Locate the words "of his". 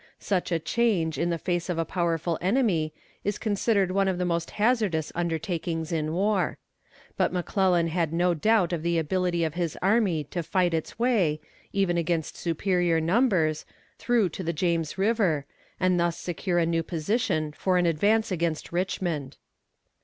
9.43-9.77